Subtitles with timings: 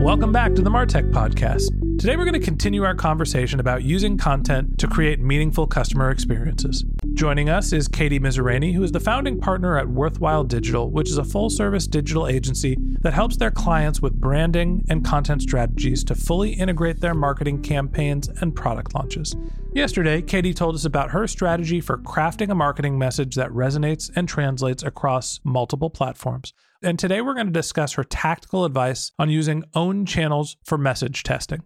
[0.00, 1.68] Welcome back to the Martech Podcast.
[1.98, 6.86] Today, we're going to continue our conversation about using content to create meaningful customer experiences.
[7.12, 11.18] Joining us is Katie Miserany, who is the founding partner at Worthwhile Digital, which is
[11.18, 16.14] a full service digital agency that helps their clients with branding and content strategies to
[16.14, 19.36] fully integrate their marketing campaigns and product launches.
[19.74, 24.26] Yesterday, Katie told us about her strategy for crafting a marketing message that resonates and
[24.26, 26.54] translates across multiple platforms.
[26.82, 31.22] And today, we're going to discuss her tactical advice on using own channels for message
[31.22, 31.62] testing.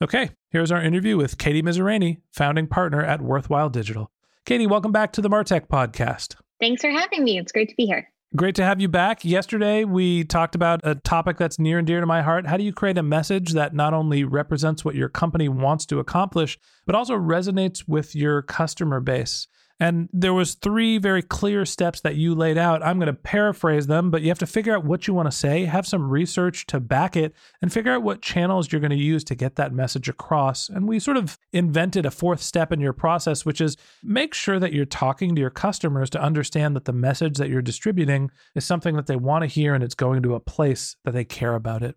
[0.00, 4.12] Okay, here's our interview with Katie Miserany, founding partner at Worthwhile Digital.
[4.44, 6.36] Katie, welcome back to the Martech podcast.
[6.60, 7.36] Thanks for having me.
[7.36, 8.08] It's great to be here.
[8.36, 9.24] Great to have you back.
[9.24, 12.46] Yesterday, we talked about a topic that's near and dear to my heart.
[12.46, 15.98] How do you create a message that not only represents what your company wants to
[15.98, 19.48] accomplish, but also resonates with your customer base?
[19.80, 22.82] And there was three very clear steps that you laid out.
[22.82, 25.36] I'm going to paraphrase them, but you have to figure out what you want to
[25.36, 28.96] say, have some research to back it, and figure out what channels you're going to
[28.96, 30.68] use to get that message across.
[30.68, 34.60] And we sort of invented a fourth step in your process, which is make sure
[34.60, 38.64] that you're talking to your customers to understand that the message that you're distributing is
[38.64, 41.56] something that they want to hear and it's going to a place that they care
[41.56, 41.96] about it.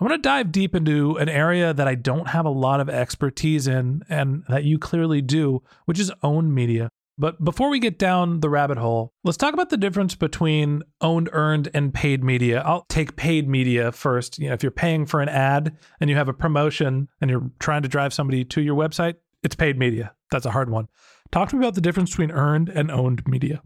[0.00, 2.88] I want to dive deep into an area that I don't have a lot of
[2.88, 6.90] expertise in and that you clearly do, which is owned media.
[7.22, 11.30] But before we get down the rabbit hole, let's talk about the difference between owned,
[11.32, 12.64] earned, and paid media.
[12.66, 14.40] I'll take paid media first.
[14.40, 17.48] You know, if you're paying for an ad and you have a promotion and you're
[17.60, 20.12] trying to drive somebody to your website, it's paid media.
[20.32, 20.88] That's a hard one.
[21.30, 23.62] Talk to me about the difference between earned and owned media.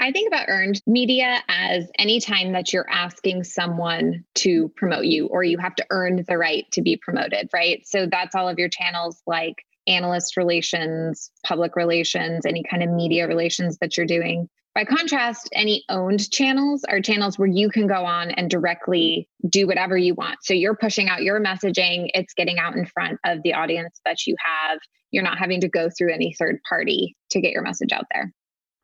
[0.00, 5.26] I think about earned media as any time that you're asking someone to promote you
[5.26, 7.86] or you have to earn the right to be promoted, right?
[7.86, 13.26] So that's all of your channels like analyst relations, public relations, any kind of media
[13.26, 14.48] relations that you're doing.
[14.74, 19.66] By contrast, any owned channels are channels where you can go on and directly do
[19.66, 20.36] whatever you want.
[20.42, 24.26] So you're pushing out your messaging, it's getting out in front of the audience that
[24.26, 24.78] you have.
[25.12, 28.34] You're not having to go through any third party to get your message out there.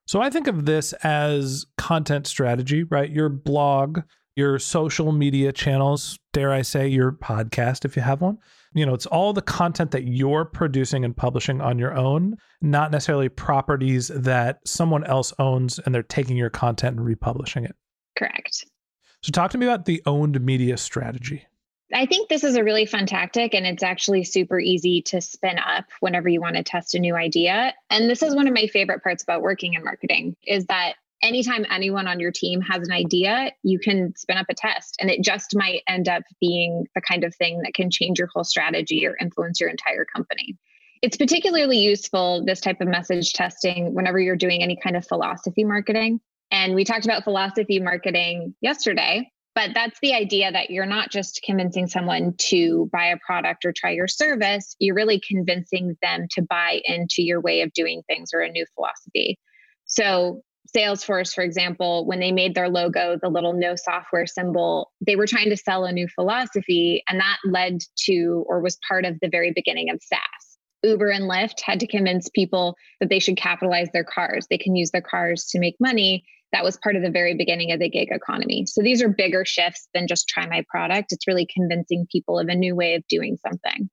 [0.07, 3.11] So I think of this as content strategy, right?
[3.11, 4.01] Your blog,
[4.35, 8.39] your social media channels, dare I say, your podcast if you have one
[8.75, 12.91] you know, it's all the content that you're producing and publishing on your own, not
[12.91, 17.77] necessarily properties that someone else owns and they're taking your content and republishing it.
[18.16, 18.65] Correct.
[19.22, 21.47] So, talk to me about the owned media strategy.
[21.94, 25.59] I think this is a really fun tactic, and it's actually super easy to spin
[25.59, 27.75] up whenever you want to test a new idea.
[27.91, 31.65] And this is one of my favorite parts about working in marketing is that anytime
[31.71, 35.22] anyone on your team has an idea, you can spin up a test and it
[35.22, 39.06] just might end up being the kind of thing that can change your whole strategy
[39.06, 40.56] or influence your entire company.
[41.00, 45.64] It's particularly useful, this type of message testing, whenever you're doing any kind of philosophy
[45.64, 46.20] marketing.
[46.50, 51.41] And we talked about philosophy marketing yesterday, but that's the idea that you're not just
[51.44, 56.43] convincing someone to buy a product or try your service, you're really convincing them to
[56.43, 59.38] buy into your way of doing things or a new philosophy.
[59.85, 60.43] So
[60.75, 65.26] Salesforce, for example, when they made their logo, the little no software symbol, they were
[65.26, 67.03] trying to sell a new philosophy.
[67.09, 70.59] And that led to or was part of the very beginning of SaaS.
[70.82, 74.47] Uber and Lyft had to convince people that they should capitalize their cars.
[74.49, 76.25] They can use their cars to make money.
[76.53, 78.67] That was part of the very beginning of the gig economy.
[78.67, 81.12] So these are bigger shifts than just try my product.
[81.12, 83.88] It's really convincing people of a new way of doing something.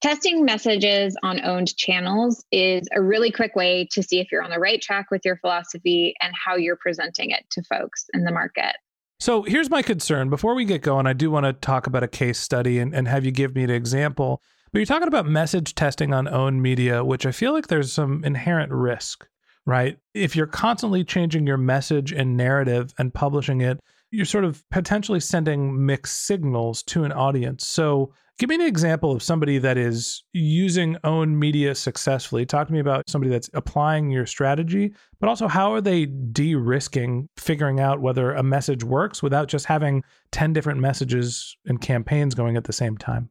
[0.00, 4.50] Testing messages on owned channels is a really quick way to see if you're on
[4.50, 8.30] the right track with your philosophy and how you're presenting it to folks in the
[8.30, 8.76] market.
[9.18, 10.30] So here's my concern.
[10.30, 13.08] Before we get going, I do want to talk about a case study and, and
[13.08, 14.40] have you give me an example.
[14.72, 18.22] But you're talking about message testing on owned media, which I feel like there's some
[18.22, 19.26] inherent risk,
[19.66, 19.98] right?
[20.14, 25.20] If you're constantly changing your message and narrative and publishing it, you're sort of potentially
[25.20, 27.66] sending mixed signals to an audience.
[27.66, 32.46] So Give me an example of somebody that is using own media successfully.
[32.46, 36.54] Talk to me about somebody that's applying your strategy, but also how are they de
[36.54, 42.36] risking figuring out whether a message works without just having 10 different messages and campaigns
[42.36, 43.28] going at the same time?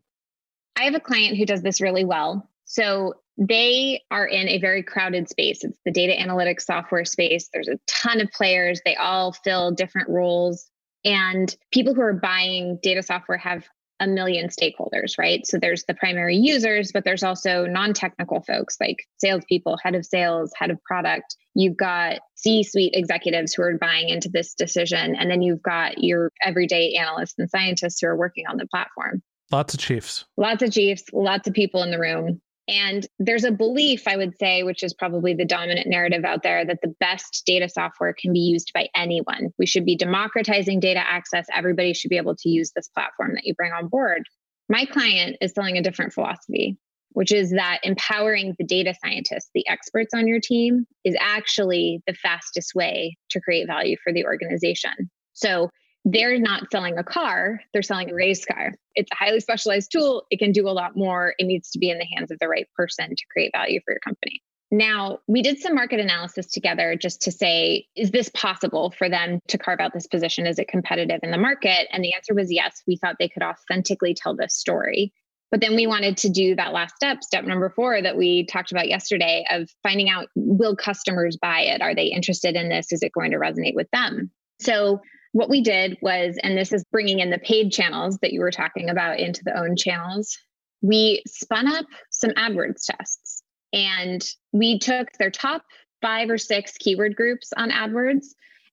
[0.75, 2.50] I have a client who does this really well.
[2.68, 5.64] So they are in a very crowded space.
[5.64, 7.50] It's the data analytics software space.
[7.52, 10.69] There's a ton of players, they all fill different roles.
[11.06, 13.66] And people who are buying data software have
[14.00, 15.46] a million stakeholders, right?
[15.46, 20.06] So there's the primary users, but there's also non technical folks like salespeople, head of
[20.06, 21.36] sales, head of product.
[21.56, 25.16] You've got C suite executives who are buying into this decision.
[25.16, 29.24] And then you've got your everyday analysts and scientists who are working on the platform.
[29.52, 30.25] Lots of chiefs.
[30.36, 32.42] Lots of chiefs, lots of people in the room.
[32.68, 36.66] And there's a belief, I would say, which is probably the dominant narrative out there,
[36.66, 39.54] that the best data software can be used by anyone.
[39.58, 41.46] We should be democratizing data access.
[41.56, 44.24] Everybody should be able to use this platform that you bring on board.
[44.68, 46.78] My client is selling a different philosophy,
[47.12, 52.13] which is that empowering the data scientists, the experts on your team, is actually the
[52.13, 54.92] fastest way to create value for the organization.
[55.31, 55.70] So
[56.06, 58.74] they're not selling a car, they're selling a race car.
[58.96, 60.24] It's a highly specialized tool.
[60.32, 61.34] It can do a lot more.
[61.38, 63.94] It needs to be in the hands of the right person to create value for
[63.94, 64.42] your company.
[64.70, 69.40] Now, we did some market analysis together just to say, is this possible for them
[69.48, 70.46] to carve out this position?
[70.46, 71.88] Is it competitive in the market?
[71.92, 72.84] And the answer was yes.
[72.86, 75.14] We thought they could authentically tell this story.
[75.52, 78.72] But then we wanted to do that last step, step number four that we talked
[78.72, 81.82] about yesterday of finding out will customers buy it?
[81.82, 82.92] Are they interested in this?
[82.92, 84.30] Is it going to resonate with them?
[84.60, 85.00] So
[85.38, 88.50] what we did was, and this is bringing in the paid channels that you were
[88.50, 90.36] talking about into the own channels,
[90.81, 95.62] we spun up some AdWords tests and we took their top
[96.01, 98.25] five or six keyword groups on AdWords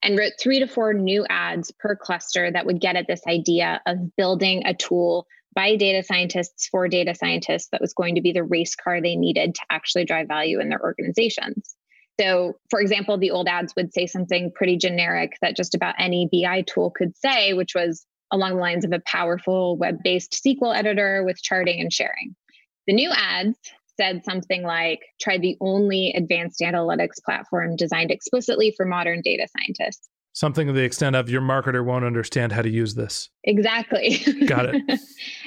[0.02, 3.82] and wrote three to four new ads per cluster that would get at this idea
[3.84, 8.32] of building a tool by data scientists for data scientists that was going to be
[8.32, 11.76] the race car they needed to actually drive value in their organizations.
[12.20, 16.28] So, for example, the old ads would say something pretty generic that just about any
[16.32, 20.76] BI tool could say, which was along the lines of a powerful web based SQL
[20.76, 22.34] editor with charting and sharing.
[22.86, 23.58] The new ads
[23.96, 30.08] said something like, try the only advanced analytics platform designed explicitly for modern data scientists.
[30.34, 33.30] Something to the extent of your marketer won't understand how to use this.
[33.44, 34.18] Exactly.
[34.46, 34.82] Got it.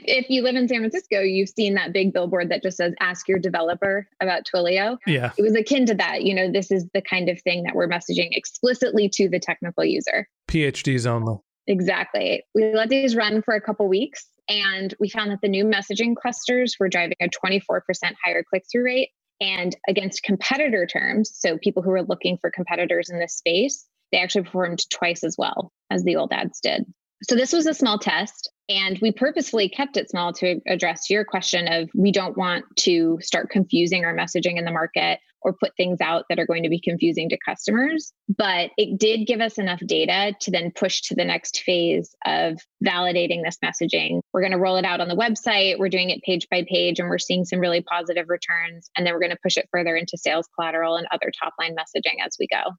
[0.05, 3.27] if you live in San Francisco, you've seen that big billboard that just says ask
[3.27, 4.97] your developer about Twilio.
[5.05, 5.31] Yeah.
[5.37, 6.23] It was akin to that.
[6.23, 9.83] You know, this is the kind of thing that we're messaging explicitly to the technical
[9.83, 10.25] user.
[10.47, 11.35] PhDs only.
[11.67, 12.43] Exactly.
[12.55, 16.15] We let these run for a couple weeks and we found that the new messaging
[16.15, 17.81] clusters were driving a 24%
[18.23, 19.09] higher click through rate.
[19.41, 24.19] And against competitor terms, so people who are looking for competitors in this space, they
[24.19, 26.85] actually performed twice as well as the old ads did.
[27.23, 28.51] So this was a small test.
[28.69, 33.17] And we purposefully kept it small to address your question of we don't want to
[33.21, 36.69] start confusing our messaging in the market or put things out that are going to
[36.69, 38.11] be confusing to customers.
[38.27, 42.59] But it did give us enough data to then push to the next phase of
[42.85, 44.19] validating this messaging.
[44.33, 45.79] We're going to roll it out on the website.
[45.79, 48.89] We're doing it page by page, and we're seeing some really positive returns.
[48.97, 51.75] And then we're going to push it further into sales collateral and other top line
[51.75, 52.71] messaging as we go.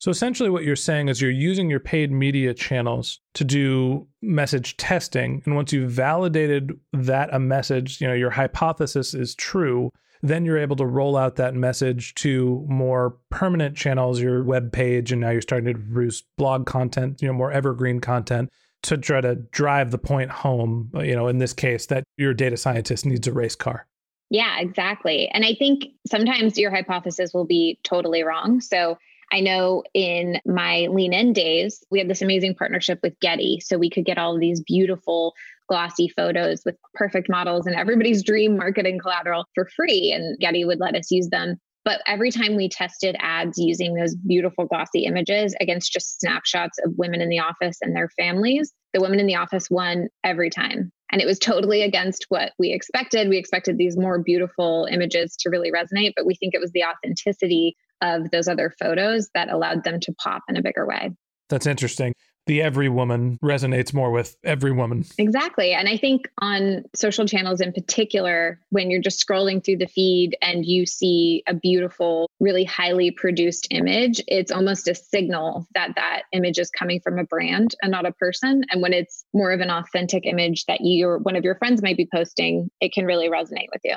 [0.00, 4.78] So essentially, what you're saying is you're using your paid media channels to do message
[4.78, 9.92] testing, and once you've validated that a message, you know, your hypothesis is true,
[10.22, 15.12] then you're able to roll out that message to more permanent channels, your web page,
[15.12, 18.48] and now you're starting to produce blog content, you know, more evergreen content
[18.82, 20.90] to try to drive the point home.
[20.94, 23.86] You know, in this case, that your data scientist needs a race car.
[24.30, 25.28] Yeah, exactly.
[25.28, 28.62] And I think sometimes your hypothesis will be totally wrong.
[28.62, 28.96] So
[29.32, 33.60] I know in my lean in days, we had this amazing partnership with Getty.
[33.60, 35.34] So we could get all of these beautiful
[35.68, 40.12] glossy photos with perfect models and everybody's dream marketing collateral for free.
[40.12, 41.56] And Getty would let us use them.
[41.84, 46.92] But every time we tested ads using those beautiful glossy images against just snapshots of
[46.98, 50.92] women in the office and their families, the women in the office won every time.
[51.10, 53.28] And it was totally against what we expected.
[53.28, 56.84] We expected these more beautiful images to really resonate, but we think it was the
[56.84, 61.10] authenticity of those other photos that allowed them to pop in a bigger way.
[61.48, 62.14] That's interesting.
[62.46, 65.04] the every woman resonates more with every woman.
[65.18, 65.72] Exactly.
[65.72, 70.36] And I think on social channels in particular, when you're just scrolling through the feed
[70.42, 76.22] and you see a beautiful, really highly produced image, it's almost a signal that that
[76.32, 78.64] image is coming from a brand and not a person.
[78.70, 81.82] And when it's more of an authentic image that you or one of your friends
[81.82, 83.96] might be posting, it can really resonate with you.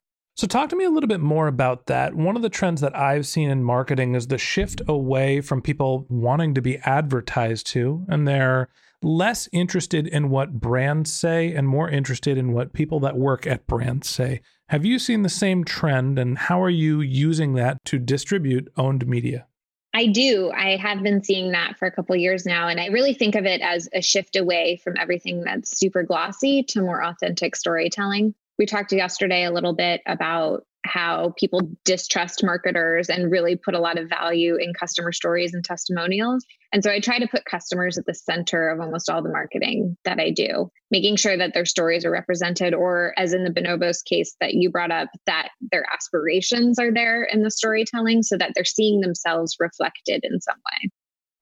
[0.41, 2.15] So, talk to me a little bit more about that.
[2.15, 6.07] One of the trends that I've seen in marketing is the shift away from people
[6.09, 8.67] wanting to be advertised to, and they're
[9.03, 13.67] less interested in what brands say and more interested in what people that work at
[13.67, 14.41] brands say.
[14.69, 19.05] Have you seen the same trend, and how are you using that to distribute owned
[19.05, 19.45] media?
[19.93, 20.49] I do.
[20.55, 22.67] I have been seeing that for a couple years now.
[22.67, 26.63] And I really think of it as a shift away from everything that's super glossy
[26.63, 33.09] to more authentic storytelling we talked yesterday a little bit about how people distrust marketers
[33.09, 36.45] and really put a lot of value in customer stories and testimonials.
[36.71, 39.97] And so I try to put customers at the center of almost all the marketing
[40.05, 44.05] that I do, making sure that their stories are represented, or as in the Bonobos
[44.05, 48.51] case that you brought up, that their aspirations are there in the storytelling so that
[48.53, 50.91] they're seeing themselves reflected in some way.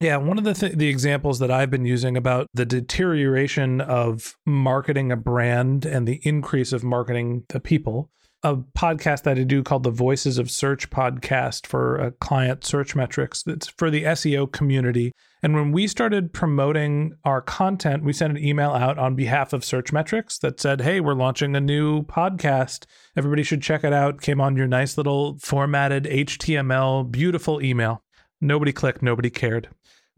[0.02, 4.34] Yeah, one of the th- the examples that I've been using about the deterioration of
[4.46, 8.10] marketing a brand and the increase of marketing the people,
[8.42, 13.44] a podcast that I do called the Voices of Search podcast for a client Searchmetrics
[13.44, 15.12] That's for the SEO community.
[15.44, 19.64] And when we started promoting our content, we sent an email out on behalf of
[19.64, 22.86] Searchmetrics that said, "Hey, we're launching a new podcast.
[23.18, 28.02] Everybody should check it out." Came on your nice little formatted HTML beautiful email.
[28.42, 29.70] Nobody clicked, nobody cared.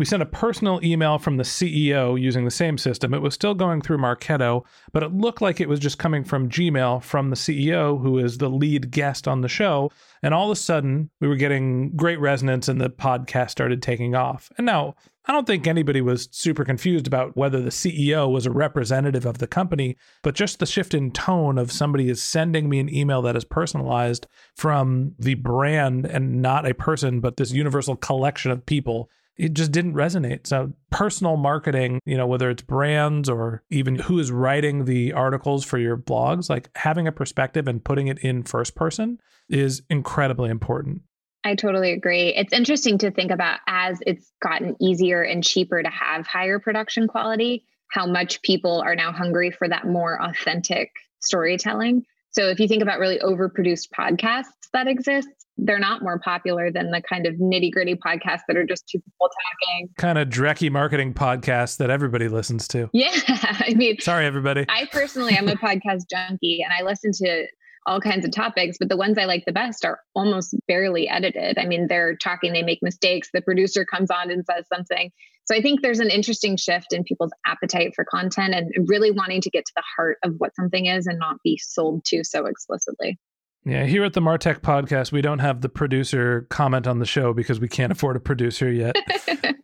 [0.01, 3.13] We sent a personal email from the CEO using the same system.
[3.13, 6.49] It was still going through Marketo, but it looked like it was just coming from
[6.49, 9.91] Gmail from the CEO, who is the lead guest on the show.
[10.23, 14.15] And all of a sudden, we were getting great resonance and the podcast started taking
[14.15, 14.51] off.
[14.57, 18.51] And now, I don't think anybody was super confused about whether the CEO was a
[18.51, 22.79] representative of the company, but just the shift in tone of somebody is sending me
[22.79, 24.25] an email that is personalized
[24.55, 29.71] from the brand and not a person, but this universal collection of people it just
[29.71, 30.45] didn't resonate.
[30.45, 35.65] So personal marketing, you know, whether it's brands or even who is writing the articles
[35.65, 40.51] for your blogs, like having a perspective and putting it in first person is incredibly
[40.51, 41.01] important.
[41.43, 42.29] I totally agree.
[42.35, 47.07] It's interesting to think about as it's gotten easier and cheaper to have higher production
[47.07, 52.03] quality, how much people are now hungry for that more authentic storytelling.
[52.31, 56.91] So if you think about really overproduced podcasts that exist, they're not more popular than
[56.91, 59.89] the kind of nitty gritty podcasts that are just two people talking.
[59.97, 62.89] Kind of drecky marketing podcasts that everybody listens to.
[62.93, 63.11] Yeah.
[63.27, 64.65] I mean, sorry, everybody.
[64.69, 67.47] I personally am a podcast junkie and I listen to
[67.85, 71.57] all kinds of topics, but the ones I like the best are almost barely edited.
[71.57, 75.11] I mean, they're talking, they make mistakes, the producer comes on and says something.
[75.45, 79.41] So I think there's an interesting shift in people's appetite for content and really wanting
[79.41, 82.45] to get to the heart of what something is and not be sold to so
[82.45, 83.17] explicitly.
[83.63, 87.31] Yeah, here at the Martech podcast, we don't have the producer comment on the show
[87.31, 88.95] because we can't afford a producer yet.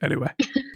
[0.01, 0.31] Anyway,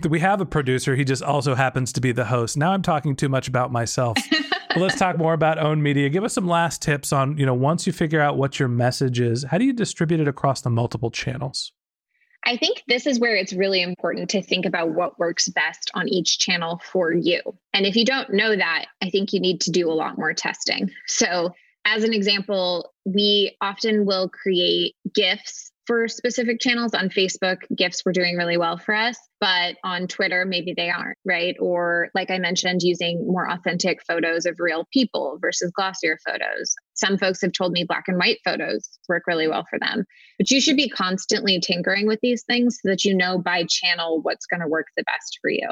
[0.09, 0.95] we have a producer.
[0.95, 2.57] He just also happens to be the host.
[2.57, 4.17] Now I'm talking too much about myself.
[4.75, 6.09] well, let's talk more about owned media.
[6.09, 9.19] Give us some last tips on, you know, once you figure out what your message
[9.19, 11.71] is, how do you distribute it across the multiple channels?
[12.45, 16.09] I think this is where it's really important to think about what works best on
[16.09, 17.39] each channel for you.
[17.73, 20.33] And if you don't know that, I think you need to do a lot more
[20.33, 20.89] testing.
[21.07, 21.53] So,
[21.85, 28.11] as an example, we often will create GIFs for specific channels on Facebook, GIFs were
[28.11, 31.55] doing really well for us, but on Twitter, maybe they aren't, right?
[31.59, 36.73] Or, like I mentioned, using more authentic photos of real people versus glossier photos.
[36.93, 40.05] Some folks have told me black and white photos work really well for them.
[40.37, 44.21] But you should be constantly tinkering with these things so that you know by channel
[44.21, 45.67] what's going to work the best for you.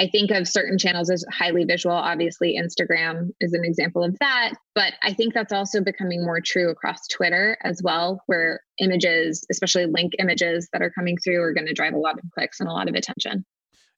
[0.00, 1.94] I think of certain channels as highly visual.
[1.94, 4.54] Obviously, Instagram is an example of that.
[4.74, 9.84] But I think that's also becoming more true across Twitter as well, where images, especially
[9.84, 12.68] link images that are coming through, are going to drive a lot of clicks and
[12.68, 13.44] a lot of attention.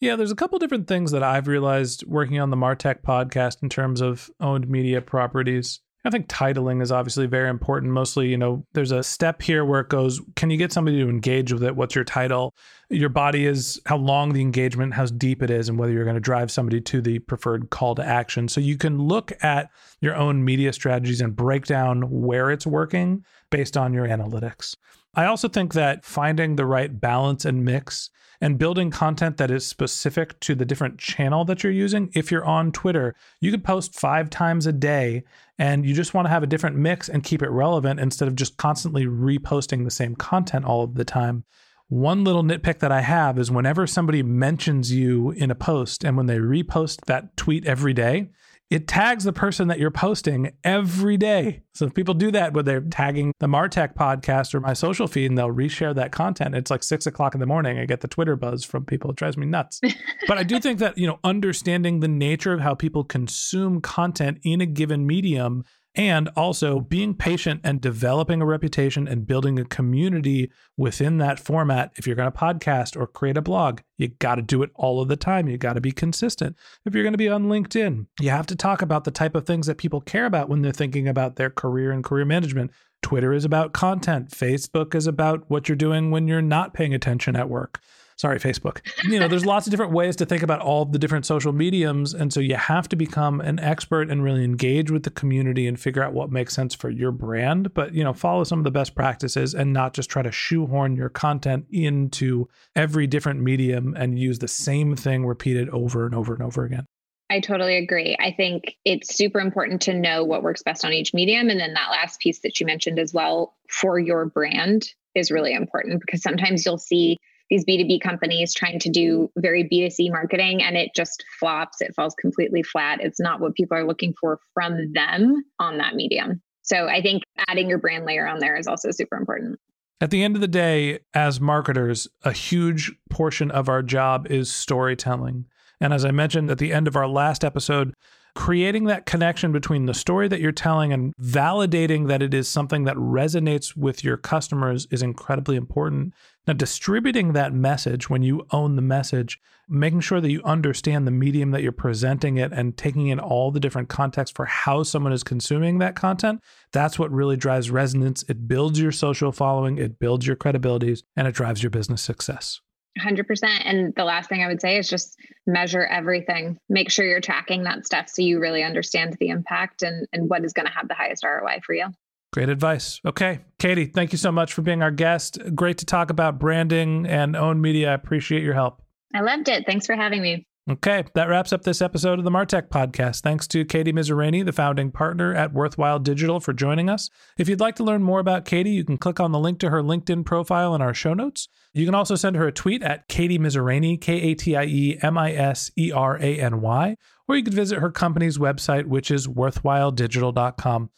[0.01, 3.69] Yeah, there's a couple different things that I've realized working on the Martech podcast in
[3.69, 5.79] terms of owned media properties.
[6.05, 7.93] I think titling is obviously very important.
[7.93, 11.09] Mostly, you know, there's a step here where it goes, can you get somebody to
[11.09, 11.77] engage with it?
[11.77, 12.55] What's your title?
[12.91, 16.17] Your body is how long the engagement, how deep it is, and whether you're going
[16.17, 18.49] to drive somebody to the preferred call to action.
[18.49, 23.25] So you can look at your own media strategies and break down where it's working
[23.53, 24.75] based on your analytics.
[25.15, 29.65] I also think that finding the right balance and mix and building content that is
[29.65, 32.11] specific to the different channel that you're using.
[32.13, 35.23] If you're on Twitter, you could post five times a day
[35.61, 38.35] and you just want to have a different mix and keep it relevant instead of
[38.35, 41.45] just constantly reposting the same content all of the time.
[41.89, 46.17] One little nitpick that I have is whenever somebody mentions you in a post and
[46.17, 48.31] when they repost that tweet every day,
[48.73, 51.61] it tags the person that you're posting every day.
[51.75, 55.27] So if people do that when they're tagging the Martech podcast or my social feed
[55.27, 57.79] and they'll reshare that content, it's like six o'clock in the morning.
[57.79, 59.11] I get the Twitter buzz from people.
[59.11, 59.79] It drives me nuts.
[60.27, 64.39] but I do think that, you know, understanding the nature of how people consume content
[64.43, 65.65] in a given medium
[65.95, 71.93] and also being patient and developing a reputation and building a community within that format.
[71.97, 75.03] If you're going to podcast or create a blog, you got to do it all
[75.03, 75.49] of the time.
[75.49, 76.57] You got to be consistent.
[76.87, 79.47] If you're going to be on LinkedIn, you have to talk about the type of
[79.47, 82.71] things that people care about when they're thinking about their career and career management.
[83.03, 87.35] Twitter is about content, Facebook is about what you're doing when you're not paying attention
[87.35, 87.81] at work.
[88.23, 88.83] Sorry, Facebook.
[89.03, 92.15] You know, there's lots of different ways to think about all the different social mediums.
[92.15, 95.79] And so you have to become an expert and really engage with the community and
[95.79, 97.75] figure out what makes sense for your brand.
[97.75, 100.95] But, you know, follow some of the best practices and not just try to shoehorn
[100.95, 106.33] your content into every different medium and use the same thing repeated over and over
[106.33, 106.87] and over again.
[107.29, 108.17] I totally agree.
[108.21, 111.51] I think it's super important to know what works best on each medium.
[111.51, 115.55] And then that last piece that you mentioned as well for your brand is really
[115.55, 117.19] important because sometimes you'll see
[117.53, 121.83] these B2B companies trying to do very B2C marketing and it just flops.
[121.83, 123.03] It falls completely flat.
[123.03, 126.41] It's not what people are looking for from them on that medium.
[126.63, 129.59] So I think adding your brand layer on there is also super important.
[130.01, 134.51] At the end of the day, as marketers, a huge portion of our job is
[134.51, 135.45] storytelling.
[135.79, 137.93] And as I mentioned at the end of our last episode,
[138.35, 142.85] creating that connection between the story that you're telling and validating that it is something
[142.85, 146.15] that resonates with your customers is incredibly important.
[146.47, 151.13] Now, distributing that message when you own the message, making sure that you understand the
[151.13, 155.13] medium that you're presenting it and taking in all the different context for how someone
[155.13, 156.41] is consuming that content,
[156.73, 158.25] that's what really drives resonance.
[158.29, 162.61] It builds your social following, it builds your credibilities, and it drives your business success.
[162.99, 163.63] 100%.
[163.65, 166.59] And the last thing I would say is just measure everything.
[166.69, 170.45] Make sure you're tracking that stuff so you really understand the impact and, and what
[170.45, 171.87] is going to have the highest ROI for you.
[172.33, 173.01] Great advice.
[173.05, 173.41] Okay.
[173.59, 175.39] Katie, thank you so much for being our guest.
[175.55, 177.91] Great to talk about branding and own media.
[177.91, 178.83] I appreciate your help.
[179.15, 179.67] I loved it.
[179.67, 180.47] Thanks for having me.
[180.71, 183.23] Okay, that wraps up this episode of the Martech podcast.
[183.23, 187.11] Thanks to Katie Miserany, the founding partner at Worthwhile Digital, for joining us.
[187.37, 189.71] If you'd like to learn more about Katie, you can click on the link to
[189.71, 191.49] her LinkedIn profile in our show notes.
[191.75, 194.99] You can also send her a tweet at Katie Miserany, K A T I E
[195.03, 196.97] M I S E R A N Y,
[197.27, 200.91] or you could visit her company's website, which is worthwhiledigital.com.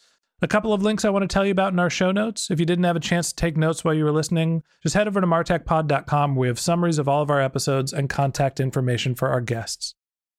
[0.44, 2.50] A couple of links I want to tell you about in our show notes.
[2.50, 5.08] If you didn't have a chance to take notes while you were listening, just head
[5.08, 9.30] over to martechpod.com we have summaries of all of our episodes and contact information for
[9.30, 9.94] our guests.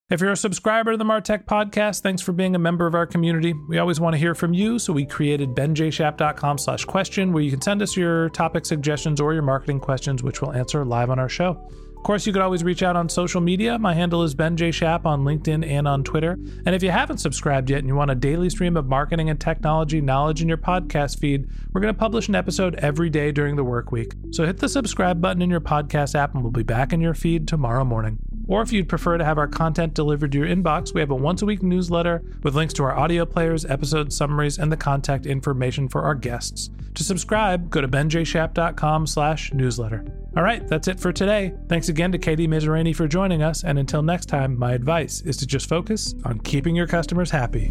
[0.08, 3.04] If you're a subscriber to the Martech podcast, thanks for being a member of our
[3.04, 3.52] community.
[3.68, 7.50] We always want to hear from you, so we created benjshap.com slash question where you
[7.50, 11.18] can send us your topic suggestions or your marketing questions, which we'll answer live on
[11.18, 11.68] our show.
[12.06, 13.80] Course, you could always reach out on social media.
[13.80, 14.70] My handle is Ben J.
[14.70, 16.38] Shap on LinkedIn and on Twitter.
[16.64, 19.40] And if you haven't subscribed yet and you want a daily stream of marketing and
[19.40, 23.56] technology knowledge in your podcast feed, we're going to publish an episode every day during
[23.56, 24.12] the work week.
[24.30, 27.14] So hit the subscribe button in your podcast app and we'll be back in your
[27.14, 28.20] feed tomorrow morning.
[28.48, 31.14] Or if you'd prefer to have our content delivered to your inbox, we have a
[31.14, 35.26] once a week newsletter with links to our audio players, episode summaries, and the contact
[35.26, 36.70] information for our guests.
[36.94, 40.04] To subscribe, go to benjshap.com slash newsletter.
[40.36, 41.54] All right, that's it for today.
[41.68, 45.36] Thanks again to Katie Miserany for joining us, and until next time, my advice is
[45.38, 47.70] to just focus on keeping your customers happy.